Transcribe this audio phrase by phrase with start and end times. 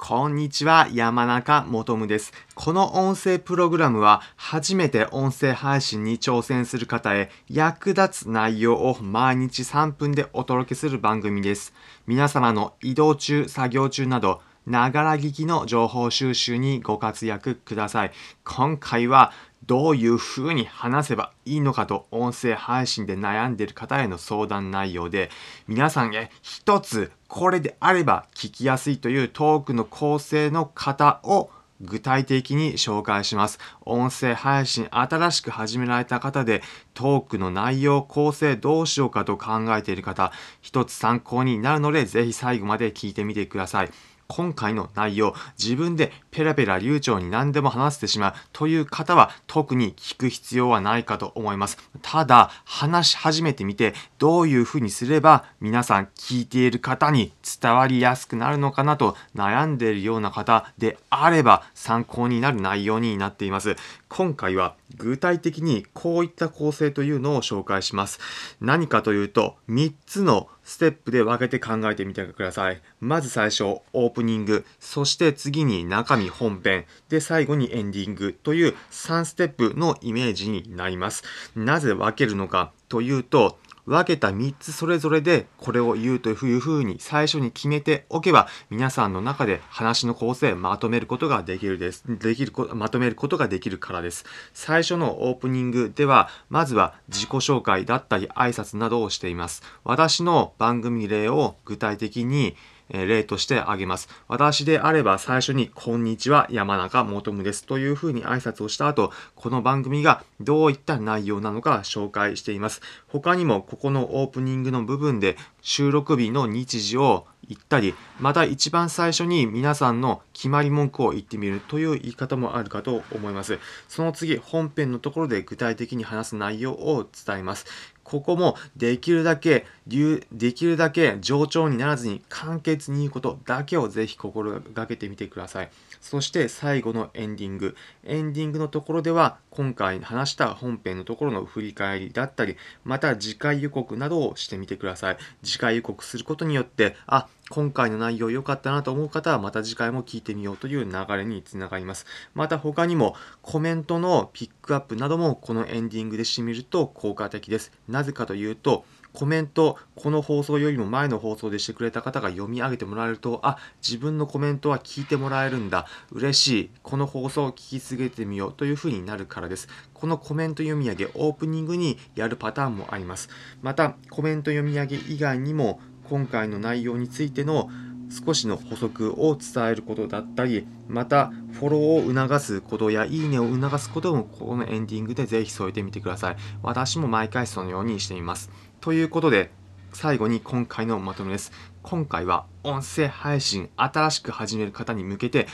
[0.00, 2.32] こんにちは、山中もとむです。
[2.54, 11.74] この音声プログラムは、初めて音声配信に挑戦する方へ役立つ内容を毎日3分でお届けする番組です。
[12.06, 18.12] 皆様の移動中、作業中など、ながら聞きの情報収集にご活躍ください。
[18.44, 19.32] 今回は、
[19.68, 25.30] どういう風に話せばいいのかと音声配信で悩んでいる方への相談内容で
[25.66, 31.50] 皆さんへ一つこれであれば聞きやすいというトークの構成の方を
[31.82, 33.60] 具体的に紹介します。
[33.82, 36.62] 音声配信新しく始められた方で
[36.94, 43.90] トークの内容構成どうしようかと考えている方一つ参考になるのでぜひ最後まで聞いてみてください。
[44.28, 51.78] 今回の内容、自分でペラペラ流暢に何でも話してしまうという方は特に聞く必要はないかと思います。
[52.00, 63.74] ただ、話し始めてみてどういうふうにすれば皆さん聞いている方に伝わりやすくなるのかなと悩んでいるような方であれば参考になる内容になっています。
[64.08, 68.20] 今回は具体的にこういった構成というのを紹介します。
[68.60, 72.82] 何かというと3つのステップで分けて考えてみてください。
[73.00, 81.24] まず最初、オープニング、そして次に中身本編、で最後にエンディングという3ステップのイメージになります。
[81.54, 92.04] なぜ分けるのかというと、分けた3つそれぞれでこれを言うというふうに最初に決めておけば皆さんの中で話の構成まとめることができるです。
[92.06, 94.26] できるまとめることができるからです。
[94.52, 99.62] 最初のオープニングではまずは自己紹介だったり挨拶などをしています。
[99.84, 102.56] 私の番組例を具体的に
[102.90, 104.08] 例として挙げます。
[104.28, 107.64] 私であれば最初に、こんにちは、山中もとむです。
[107.64, 112.80] というふうに挨拶をした後、この番組がどういった内容なのか紹介しています。
[113.08, 123.58] 他にも、ここのオープニングの部分で、収録日の日時を言ったり、また一番最初に皆さんの決まり文句を言ってみるという言い方もあるかと思います。
[123.88, 127.66] その次、本編のところで具体的に話す内容を伝えます。
[128.08, 135.70] ここもできるだけ、できるだけ冗長にならずに簡潔に言うことだけをぜひ心がけてみてください。
[136.00, 137.76] そして最後のエンディング。
[138.04, 145.18] エンディングのところでは今回話した本編のところの振り返りだったり、また次回予告などをしてみてください。
[145.42, 152.04] 次回予告することによって、あ、今回の内容良かったなと思う方はまた次回も聞いてみようという流れにつながります。
[152.34, 157.72] また他にもコメントのピックアップなどもこのエンディングでしてみると効果的です。
[157.88, 165.86] なぜかというと、コメント、この放送よりも前の放送でしてくれた方が読み上げてもらえると、あ、自分のコメントは聞いてもらえるんだ。
[166.12, 166.70] 嬉しい。
[166.82, 169.68] この放送を聞き続けてみようというふうになるからです。
[169.94, 173.28] このコメント読み上げ、オープニングにやるパターンもあります。
[173.62, 177.70] また、コメント読み上げ以外にも、今回の内容についての
[178.10, 186.36] 少しの補足を伝えることだったり、またフォローを促すことやいいねを促すこともこのエンディングでぜひ添えてみてください。
[186.62, 188.50] 私も毎回そのようにしています。
[188.80, 189.50] ということで、
[189.92, 191.52] 最後に今回のまとめです。
[191.82, 195.46] 今回は音声配信新しく始める方に向けて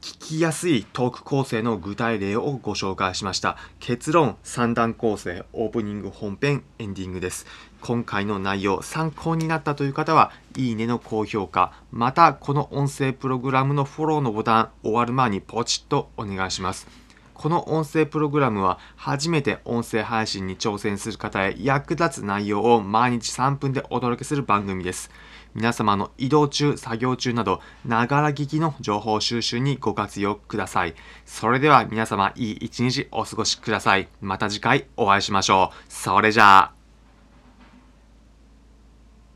[0.00, 3.56] 聞きやすいトーク構成の具体例をご紹介しました。
[3.80, 7.46] 結論3段構成、オープニング本編、エンディングです。
[7.86, 16.88] 今回の内容参考になったという方は、いいねの高評価、またこの音声プログラムのフォローのボタン、終わる前にポチッとお願いします。
[17.32, 25.12] この音声プログラムは初めて音声配信に挑戦する方へ役立つ内容を毎日3分でお届けする番組です。
[25.54, 30.96] 皆様の移動中、作業中など、ながら聞きの情報収集にご活用ください。
[31.24, 34.08] それでは皆様、いい一日お過ごしください。
[34.20, 35.76] また次回お会いしましょう。
[35.88, 36.75] それじゃあ。